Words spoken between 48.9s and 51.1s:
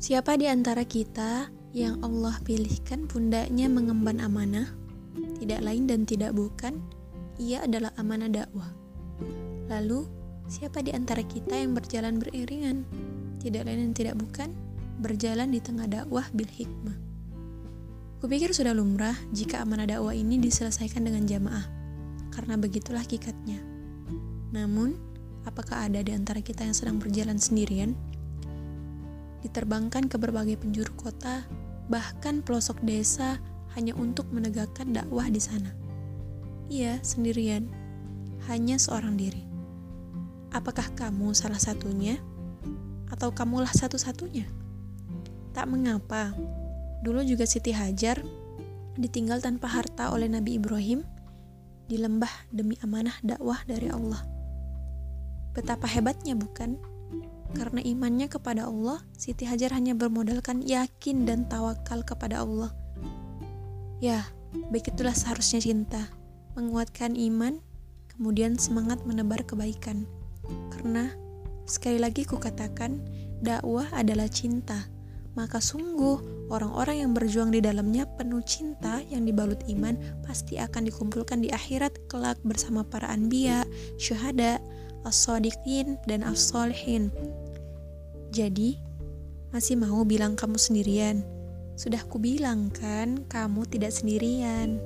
ditinggal tanpa harta oleh Nabi Ibrahim